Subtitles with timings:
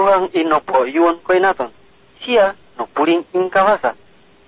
[0.00, 1.68] Tuhan inopo yuon koinaton.
[2.24, 3.92] Sia no puling ing kawasa.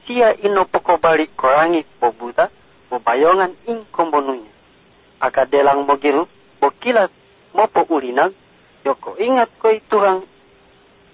[0.09, 2.49] Sia inopo ko balik korangi po buta,
[2.89, 4.49] po bayongan ing kombonunya.
[5.21, 6.25] Aka delang mo giru,
[6.57, 7.13] po kilat
[7.53, 8.33] mo po ulinag,
[8.81, 10.25] yoko ingat koy Tuhan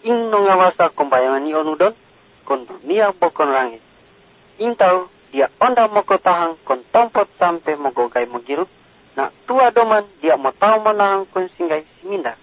[0.07, 1.99] ing no ngawasa kombayangan onudon,
[2.47, 3.83] kon dunia bokon langit.
[4.63, 8.71] Intau dia onda mo ko tahang kon tompot sampai mo gogay mo giru,
[9.19, 12.39] na tua doman dia mo tau mo nahang kon singgay siminda.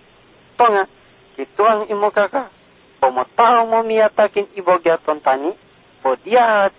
[0.59, 0.87] Tonga,
[1.35, 2.49] kituang imo kaka,
[2.99, 5.53] po mo miyatakin ibogya tontani,
[6.01, 6.15] po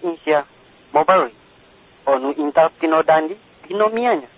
[0.03, 0.49] insya
[0.91, 1.33] mo barui.
[2.07, 3.37] Onu inta pinodandi,
[3.69, 4.31] pinomianya.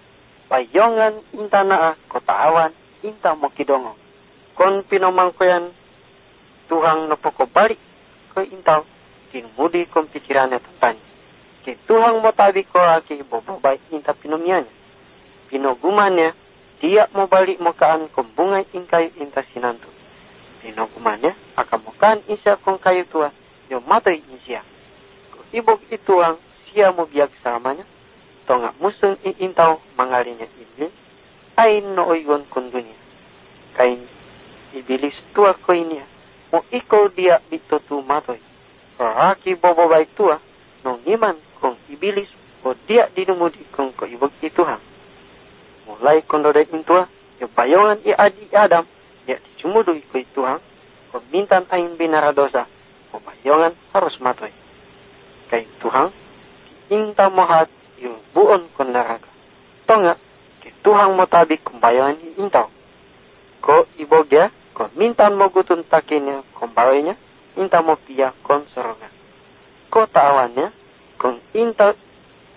[0.48, 2.72] Payongan inta naa kotaawan,
[3.04, 3.94] inta mo kidongo.
[4.56, 5.70] Kon pinomangkoyan
[6.68, 7.78] Tuhan napoko balik
[8.34, 8.84] ke intaw,
[9.32, 10.96] kinumudi kong pikirannya tentang.
[11.64, 14.72] Ki Tuhan mo tabi ko aki bobobay inta pinomianya.
[15.48, 16.32] Pinogumannya,
[16.80, 18.32] dia mau balik mo kaan kong
[21.78, 23.30] mo kaan isya kong kayu tua,
[23.70, 24.62] yo matoy insya.
[25.54, 26.36] Ibog ituang
[26.68, 27.84] siya mo biag samanya,
[28.44, 30.92] tonga museng intaw mangalinya iblis,
[31.56, 32.98] ay nooygon dunia.
[33.78, 34.04] Kain
[34.74, 36.04] ibilis tua ko inia,
[36.52, 38.40] mo ikaw dia dito tumatoy.
[38.98, 40.42] Raki bobo bay tua,
[40.82, 42.28] nung iman kong ibilis
[42.66, 44.82] o dia dinumudi kong ko ibog ituhan.
[45.86, 47.08] Mulai kondo day intua,
[47.40, 48.84] yung bayongan adi Adam,
[49.28, 50.56] dia dicumudu ko ituhan,
[51.12, 52.64] kung mintan ayin binaradosa,
[53.12, 54.48] o bayongan harus matoy.
[55.52, 56.08] Kay Tuhan,
[56.88, 57.68] inta mohat
[58.00, 59.28] yung buon kon neraka.
[59.84, 60.16] Tonga,
[60.64, 62.72] kay Tuhan mo tabi i intaw.
[63.60, 67.12] Ko ibogya, ko mintan mo gutun takinya kung bawinya,
[67.60, 69.12] inta mo pia kon soroga.
[69.92, 70.72] Ko taawannya,
[71.20, 71.92] kung inta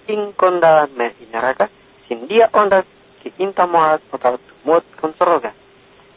[0.07, 1.67] ing kondalan me inaraka,
[2.07, 2.87] sindia onda
[3.19, 5.51] ki inta mohat mo tau tumut kon soroga.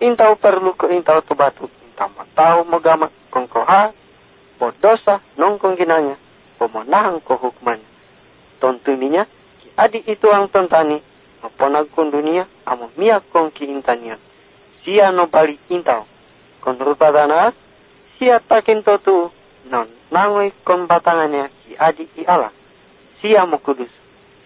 [0.02, 3.94] Intau perlu ko intau tu batu, inta mo tau mo gama kong koha,
[4.58, 6.18] po dosa nong kong ginanya,
[6.58, 7.86] pemenang ko hukmannya.
[8.58, 9.22] Tontuminya,
[9.62, 10.98] ki adi itu ang tontani,
[11.42, 13.54] maponag kong dunia, amo miyak kong.
[14.84, 16.04] Sia no bali intau.
[16.60, 17.56] Kon rupa danas,
[18.18, 19.32] sia takin totu,
[19.72, 22.24] non nangoy kon batangannya ki adi i.
[23.20, 23.90] Sia mo kudus.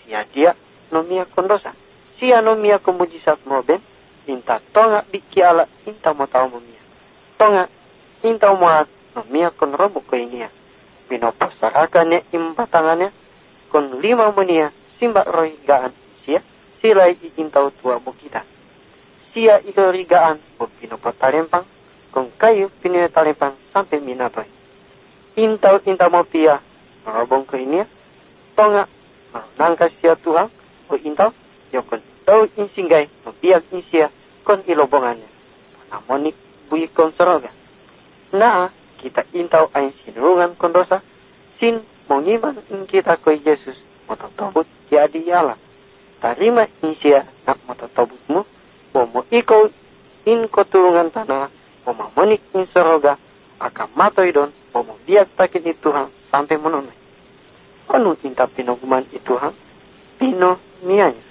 [0.06, 0.55] Sia dia
[0.95, 1.75] no miyak kon dosa.
[2.19, 3.83] Sia no miyak kon mujizat mo ben,
[4.28, 6.87] inta tonga di ki ala, inta mo tau mo miyak.
[7.41, 7.65] Tonga,
[8.22, 10.53] inta mo at no miyak kon robo ko inia
[11.09, 13.09] pinopostarakannya imbatangannya
[13.72, 14.69] kon lima munia
[15.00, 16.44] simba roy gaan sia
[16.84, 17.09] sila
[17.41, 18.44] intau tua mo kita.
[19.33, 21.65] Sia iko rigaan po pinopotalempang
[22.12, 24.49] kon kayu pininatalempang sampai minatoy
[25.39, 26.59] intau intau mo pia
[27.06, 27.87] marobong ko inia
[28.59, 28.91] tonga
[29.55, 30.50] nangka sia tuang
[30.91, 31.31] o intau
[31.71, 34.10] yokon tau insinggay mo biag insia
[34.48, 35.28] kon ilobongannya
[35.92, 36.34] namonik
[36.72, 37.53] bui kon soroga
[38.32, 41.00] naa kita intau ain sinurungan kon dosa,
[41.62, 43.78] sin mengiman in kita ko Yesus
[44.10, 45.59] mototobut jadi Allah.
[46.19, 48.42] Tarima insia nak mototobutmu,
[48.92, 49.70] mo ikaw
[50.26, 51.47] in kotulungan tanah,
[51.86, 53.15] mo mamonik in soroga,
[53.62, 56.98] akan matoy don, mo biag takit ni Tuhan sampai menunay.
[57.88, 59.54] Ano tinta pinuguman ituhan?
[60.19, 61.28] Pino nianya.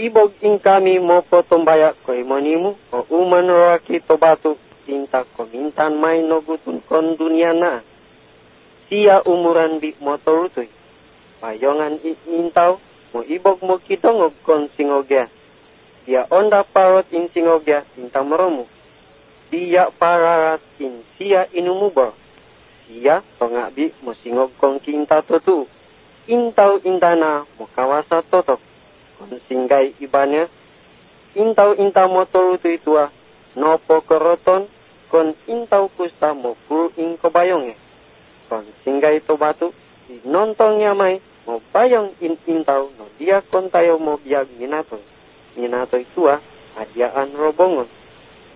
[0.00, 4.56] Ibog ing kami mo po tumbaya ko imonimu o uman roaki tobatu
[4.88, 7.84] tinta ko mintan may no gutun kon dunia na.
[8.88, 10.66] Siya umuran bi mo torutoy.
[11.44, 12.80] Payongan intaw
[13.12, 15.28] mo ibog mo kitongog kon singogya.
[16.08, 18.64] Dia onda parot in singogya tinta moromu.
[19.52, 22.16] Dia pararat in siya inumubo.
[22.88, 25.68] Siya tongabi mo singog kong kinta totu.
[26.24, 28.69] Intaw indana mo kawasa totok
[29.48, 30.48] singgai ibanya
[31.34, 33.10] intau intau motor itu itua
[33.58, 34.66] nopo koroton
[35.10, 37.74] kon intau kusta mo fu ing kobayong
[38.48, 39.74] kon singgai to batu
[40.26, 44.98] nontongnya mai mo bayong in intau no dia kon tayo mo biag minato
[45.58, 46.38] minato itua
[46.78, 47.88] adiaan robongon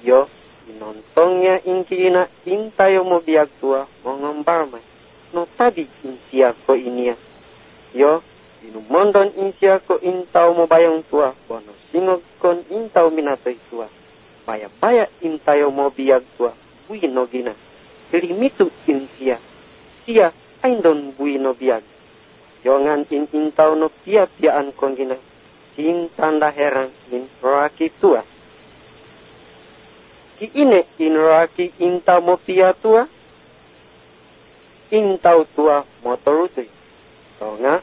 [0.02, 0.30] yo
[0.72, 4.84] nontongnya inkina intayo mo biag tua mo ngambar mai.
[5.36, 7.16] No tabi insia ko inia.
[7.92, 8.24] Yo
[8.64, 13.86] Inumondon insya ko intaw mo bayang tua, bono singog kon intaw minatoy tua.
[14.48, 16.56] Baya intayo mo biyag tua,
[16.88, 17.52] buino gina.
[18.14, 19.36] Limitu insya,
[20.06, 20.32] siya
[20.64, 21.84] ay don buino biyag.
[22.64, 25.20] Yongan in intaw no pia piaan kong gina.
[25.76, 28.24] Sin tanda herang in roaki tua.
[30.40, 31.20] Ki ine in
[31.76, 33.04] intaw mo pia tua.
[34.88, 36.70] Intaw tua motorutoy.
[37.36, 37.82] So nga,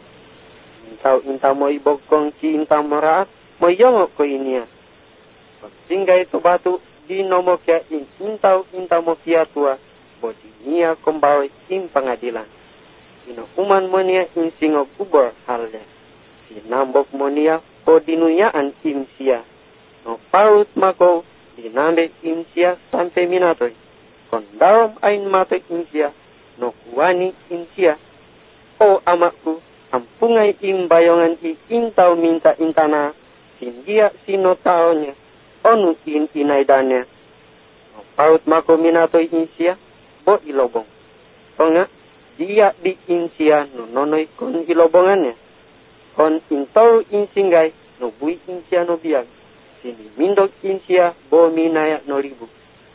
[0.92, 3.32] intau inta mo ibogkong ci inta moraat
[3.64, 4.68] mo yongok ko inia.
[5.88, 9.80] Singga itu batu di nomok ya in intau inta mo kia tua
[10.20, 10.36] bo
[10.68, 12.46] nia kombawe in pengadilan.
[13.32, 15.82] Ino uman monia in singo kubor halnya.
[16.48, 19.42] Si nambok monia bo dinuyaan in sia.
[20.06, 21.24] No parut mako
[21.56, 22.78] dinambe in sia.
[24.32, 26.14] Kon darom ain mato in sia
[26.58, 27.98] no kuani in sia.
[28.80, 29.62] O amakku
[29.92, 30.56] ampungai
[30.88, 33.14] bayongan i intau minta intana
[33.60, 35.14] sindia sino taonya
[35.64, 37.06] onu in inaidanya
[38.16, 39.78] paut mako minato insia
[40.26, 40.88] bo ilobong
[41.58, 41.88] tonga
[42.40, 45.36] dia di insia no nonoi kon ilobongannya
[46.16, 49.28] kon intau insingai no bui insia no biang
[49.82, 52.46] sini mindok insia bo minaya no ribu.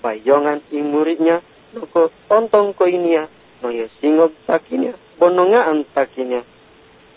[0.02, 1.42] Bayongan in muridnya
[1.74, 3.26] no ko ontong ko inia
[3.62, 6.42] no ya singok takinya bonongaan takinya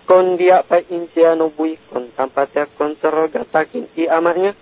[0.10, 4.58] kon dia pa insia no kon tampatya kon seroga takin i amanya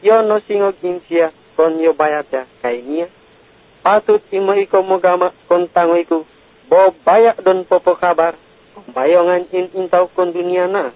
[0.00, 3.12] yo no singo insia kon yo bayatya kainia
[3.86, 6.26] patut imo iko mogama kon tango iku.
[6.66, 8.34] Bo bayak don popo kabar.
[8.90, 10.90] Bayongan in intau kon dunia na.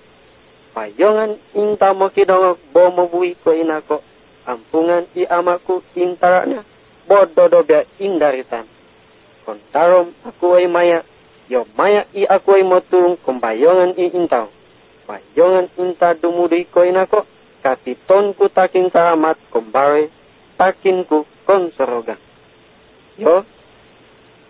[0.75, 4.03] Bayongan inta mo kidong bo mo bui ko inako
[4.43, 6.67] ampungan i amaku intaranya.
[7.07, 8.67] Bo dodo bia indaritan.
[9.47, 11.07] Kon tarom aku ay maya
[11.51, 14.47] yo maya i aku motung kumbayongan i intaw.
[15.11, 17.27] Bayongan inta dumudui ko inako,
[17.67, 20.07] katiton ku takin saramat kumbare,
[20.55, 22.15] takin ku konseroga.
[23.19, 23.43] Yo,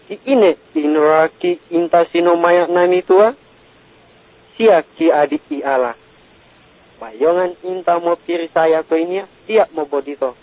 [0.04, 3.32] ki ine inuraki inta sino maya nami tua,
[4.60, 5.96] sia ki adik i ala.
[7.00, 10.36] Bayongan inta mo piri saya ko inia, sia mo bodito.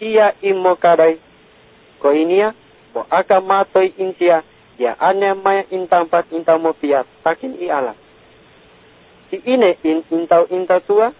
[0.00, 1.20] Sia imo kadai
[2.00, 2.56] ko inia,
[2.96, 4.40] bo aka matoi insia,
[4.78, 7.94] ya ane maya intampat mo piat takin i ala.
[9.28, 11.12] Si ine in intau inta tua,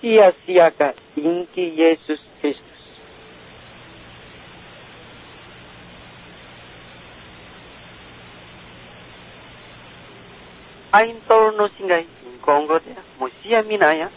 [0.00, 2.82] sia-siaka inki Yesus Kristus.
[10.92, 12.08] Ain no singai
[12.40, 14.08] konggot ya, mo sia minaya,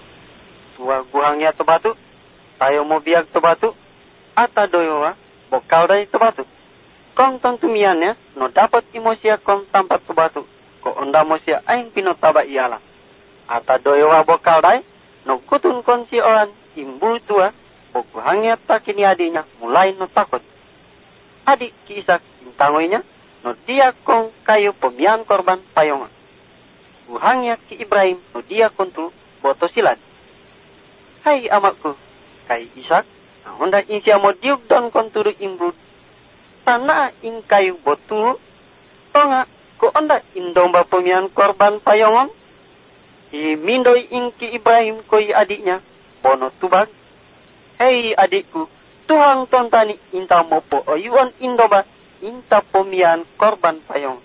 [0.79, 1.91] tua guhangnya to batu,
[2.55, 3.75] tayo mo biak to batu,
[4.39, 5.19] ata doyowa,
[5.51, 6.19] bokal dai to
[7.21, 10.41] batu kong tumiannya no dapat imosia kong tampat subatu
[10.81, 12.81] ko onda mosia aing pino taba iala
[13.45, 14.81] ata doewa bokal dai
[15.29, 17.53] no kutun konsi orang imbu tua
[17.94, 20.41] boku hangia takini adinya mulai no takut.
[21.45, 23.06] Adik kisah intangoinya
[23.45, 26.09] no dia kong kayu pemian korban payongan.
[27.06, 29.13] Buhangnya ki Ibrahim no dia kontu
[29.45, 30.01] boto silat.
[31.21, 31.94] Hai amakku
[32.50, 33.06] kai Isak
[33.62, 35.69] honda insia mo diuk don konturu imbu
[36.65, 38.37] tanah ingkai botu
[39.13, 39.47] tonga
[39.81, 42.29] ko onda indomba pemian korban payongon.
[43.31, 45.79] I mindoi ingki Ibrahim koi adiknya
[46.19, 46.91] bono tubag
[47.79, 48.67] hei adikku
[49.07, 51.87] Tuhan tontani inta mopo oyuan indoba
[52.21, 54.19] inta pemian korban payong.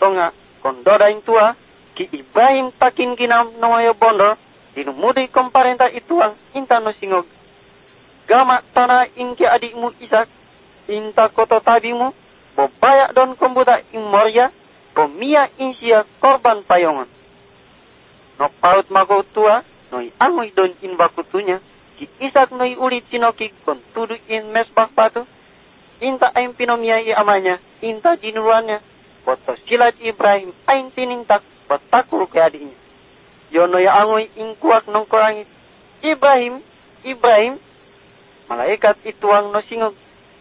[0.00, 0.32] Tonga
[0.64, 1.52] kondoda tua
[1.94, 4.40] ki Ibrahim takin ginam noyo bondo
[4.74, 7.28] dinumudi komparenta ituang inta no singog
[8.24, 10.39] gama tanah ingki adikmu Isak
[10.90, 12.10] inta koto tabimu,
[12.58, 14.50] bo bayak don kombuta imorya,
[14.94, 17.06] bo mia insia korban payongan.
[18.38, 21.62] No paut mako tua, no i angui don in bakutunya,
[21.98, 25.22] ki isak no i ulit sinoki kon tudu in mesbah batu,
[26.00, 28.82] inta aim pinomia i amanya, inta jinuruannya,
[29.24, 32.74] boto silat Ibrahim ain tinintak, botakul ke adiknya.
[33.50, 35.46] Yono ya angui in kuak nongkorangi,
[36.02, 36.62] Ibrahim,
[37.04, 37.58] Ibrahim,
[38.48, 39.94] malaikat ituang no singok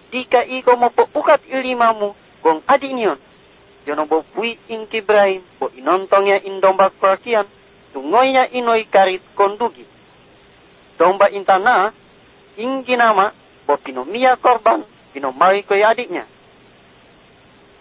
[0.09, 3.21] Dika iko mo po ukat ilimamu kung adi niyon.
[3.85, 5.41] Yono bo pui in Ibrahim
[5.77, 7.45] in domba kurakian
[7.93, 9.85] tungoy niya inoy karit kondugi.
[10.97, 11.93] Domba intana
[12.57, 13.33] ing ginama
[13.65, 16.25] po pinomiya korban pinomari ko adiknya.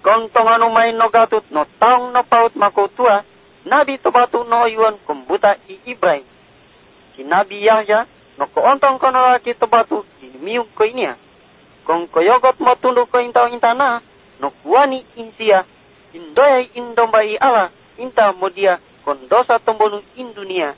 [0.05, 3.25] Kung tong ano may no gatut no taong no paut makutua
[3.67, 6.25] nabi to batu no yuan kumbuta i Ibrahim.
[7.17, 8.07] Si Nabi Yahya
[8.39, 10.71] no koontong kono laki to batu inimiyog
[11.89, 14.05] kong koyogot mo tunduk ko intaw intana,
[14.45, 15.65] no kuani insia,
[16.13, 18.77] indoya indomba i ala, inta mo dia
[19.09, 20.77] kon dosa tombonu in dunia,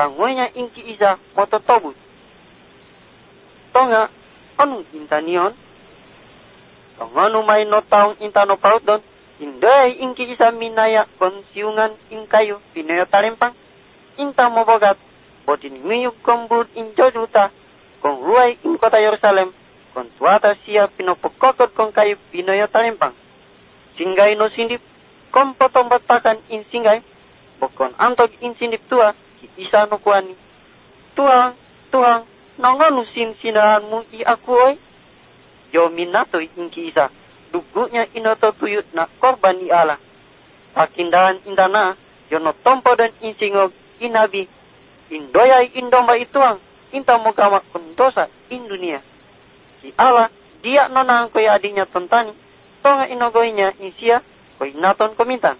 [0.00, 1.92] tangonya inki isa moto tobut.
[3.76, 4.08] Tonga,
[4.56, 5.52] anu intanion,
[6.96, 9.04] tonganu may no taong inta no paut don,
[9.36, 13.52] indoya inki isa minaya kon siungan in kayu, pinayo tarimpang,
[14.16, 14.96] inta mo bogat,
[15.44, 16.96] botin nguyug kombud in
[19.96, 23.14] jojuta, kong ruay in kota Yerusalem, kontuata sia pinopokokot kong kayu pinoyo talimpang.
[23.96, 24.80] Singgai no sindip,
[25.32, 27.02] kom potong batakan insingai
[27.60, 30.36] bokon antok insinip tua ki isa no kuani.
[31.16, 31.56] Tuang
[31.90, 32.24] tuang
[32.58, 33.32] nongonu sin
[33.88, 34.76] mu i aku oi.
[35.72, 37.10] Yo minato inki isa
[37.52, 39.96] dugunya inoto tuyut na korban i ala.
[40.74, 41.96] Pakindahan indana
[42.30, 44.48] yo no tompo dan insingo inabi
[45.10, 46.60] indoyai indomba ituang
[46.92, 49.00] inta mogama kundosa in dunia
[49.86, 50.26] si ala
[50.66, 52.34] dia nonang koy adinya tontani
[52.82, 54.18] tonga inogoinya insia
[54.58, 55.54] koy naton komintan.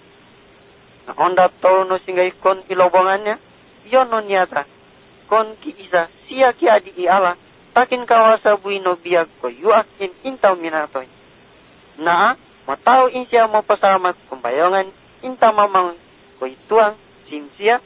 [1.06, 3.38] Na onda to no singai kon ilobongannya
[3.86, 4.66] yo no niata.
[5.30, 7.38] Kon ki isa sia ki adi i ala
[7.70, 11.06] takin kawasa buino biak ko yuak in intau minatoy
[12.02, 12.34] na
[12.66, 14.90] matau insia mo pasamat kumbayongan
[15.22, 15.94] inta mamang
[16.42, 16.98] ko ituang
[17.30, 17.78] simsia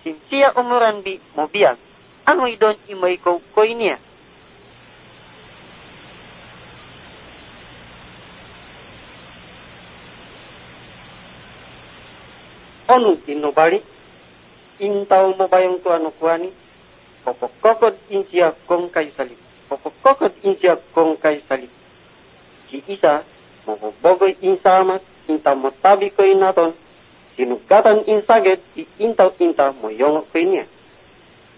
[0.00, 1.76] simsia umuran bi mo biak
[2.24, 3.44] anu idon imay ko
[12.92, 13.80] onu inobali
[14.78, 16.52] intau mo bayang tu anu kuani
[17.24, 21.72] pokok kokot insia kong kai salib pokok kokot insia kong kai salib
[22.68, 23.24] si isa
[23.64, 26.76] mo bogoy insamat inta mo tabi ko inaton
[27.36, 30.64] sinugatan insaget si intau inta mo yongok ko inia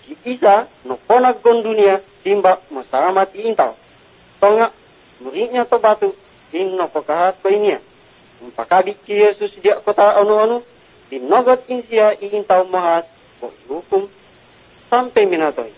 [0.06, 2.84] si isa no ponak gondunia simba mo
[3.34, 3.74] intau.
[4.40, 4.70] Tonga
[5.20, 6.12] muridnya to batu
[6.54, 7.80] no pokahat ko inia
[8.44, 10.60] Empakabi ki Yesus dia kota anu-anu
[11.10, 13.08] dinogot insia iintau mahat
[13.40, 14.08] ko hukum
[14.88, 15.72] sampai minatoy.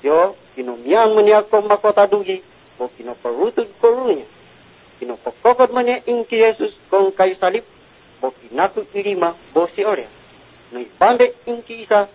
[0.00, 2.40] Yo, kinumiang mania ko makota dugi,
[2.80, 4.26] ko kinoperutod ko runya.
[5.00, 7.64] Kinopokokot mania inki Yesus kong kay salip,
[8.20, 10.08] ko kinakot irima bo si Orea.
[10.72, 12.08] No ipande inki isa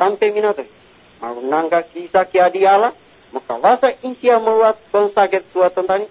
[0.00, 0.68] sampai minatoy.
[1.20, 2.92] Marunangga ki isa ki adi ala,
[3.32, 6.06] makawasa insia meruat kong sakit suatan tani,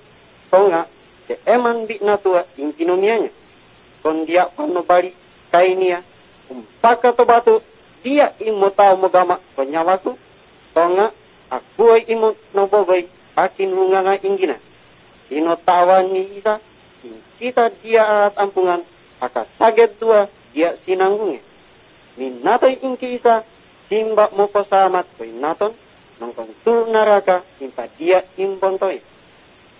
[0.49, 0.89] tonga,
[1.29, 3.29] ke eman bi natua inki nomianya.
[4.05, 5.13] Kon dia panobali
[5.55, 6.03] kainia
[6.51, 7.63] umpaka to batu
[8.03, 10.19] dia imo tau mogama penyawaku
[10.75, 11.15] tonga
[11.47, 13.07] aku imo nobogai
[13.39, 14.59] akin hunganga ingina
[15.31, 16.59] ino tawani isa
[17.39, 18.83] kita dia alat ampungan
[19.23, 21.39] aka saget dua dia sinanggungnya
[22.19, 23.47] minato ingki isa
[23.87, 25.71] simba mo pasamat ko naton
[26.19, 28.99] nongkong tu naraka simpa dia imbontoi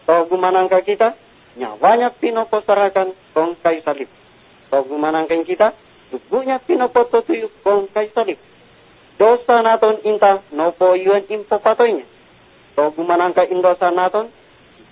[0.08, 1.20] to gumanangka kita
[1.60, 4.08] nyawanya pinoposarakan kong kay salib
[4.72, 5.74] Gumanangkan kita,
[6.12, 8.40] tubuhnya pinopoto tuyo kong kay salib.
[9.16, 12.04] Dosa naton inta nopo yuan impo patoynya.
[12.76, 14.28] So gumanangka indosa naton,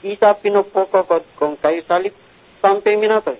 [0.04, 2.16] isa pinopokokot kong kay salib
[2.64, 3.36] sampai minatoy.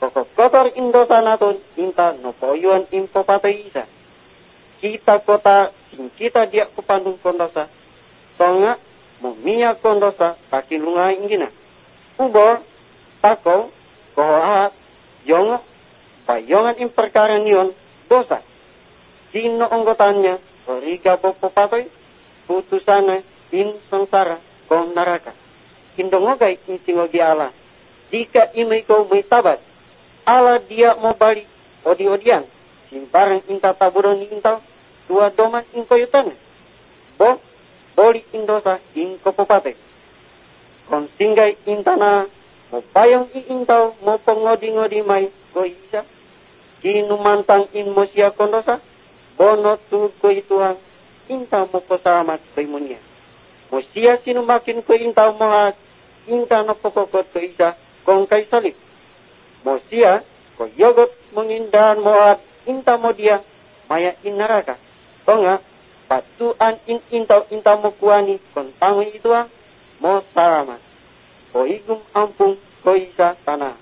[0.00, 3.88] Kokok kotor indosa naton inta nopo yuan impo patoy isa.
[4.84, 7.72] Kita kota sing kita dia kupandung kondosa.
[8.36, 8.76] Songa
[9.24, 11.48] mumia kondosa kakilunga ingina.
[12.20, 12.60] Ubor,
[13.24, 13.72] tako,
[14.12, 14.81] kohoat,
[15.26, 15.62] Yonga,
[16.26, 17.74] payongan in perkara niyon,
[18.10, 18.42] dosa.
[19.32, 21.90] Sino anggotanya, Riga popo patoy,
[22.46, 23.18] putusana
[23.50, 24.38] in sangsara
[24.70, 25.34] kong naraka.
[25.98, 27.50] Indongogay in singogi ala.
[28.14, 29.58] Dika imay ko may tabat.
[30.22, 31.50] Ala dia mo balik,
[31.82, 32.46] odi-odian.
[32.92, 34.62] Simparang inta taburon ni intaw,
[35.10, 36.30] dua doman in koyutan.
[37.18, 37.42] Bo,
[37.98, 39.74] boli in dosa in kopopate.
[40.86, 42.30] Kung singgay intana
[42.72, 46.08] mo payong iintaw mo pangodi-ngodi may ko isa.
[46.80, 48.80] Kinumantang in mo siya konosa,
[49.36, 50.80] bono tu ko ituang,
[51.28, 52.98] inta mo pasamat kay mo niya.
[53.68, 55.76] Mo siya sinumakin ko intaw mo at
[56.26, 57.76] inta na pokokot ko isa
[58.08, 58.74] kong kay salip.
[59.62, 60.24] Mo siya,
[60.56, 63.44] ko yogot mengindahan mo at inta mo dia,
[63.86, 64.80] maya inaraka.
[65.22, 65.60] Ko nga,
[66.08, 69.30] patuan in intaw intaw mo kuani kung tangoy ito
[70.02, 70.91] mo salamat
[71.52, 73.76] o igum ampung ko isa tana.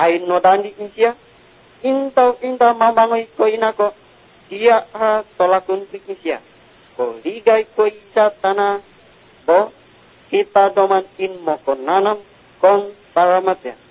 [0.00, 1.14] Ay no dandi insia,
[1.84, 2.74] intaw inta
[3.36, 3.94] ko inako,
[4.48, 6.40] siya ha tolakun pikisya.
[6.96, 8.80] Ko ligay ko isa tana,
[9.46, 9.70] bo
[10.32, 12.18] kita doman in mo ko nanam
[12.58, 13.83] kon paramatya.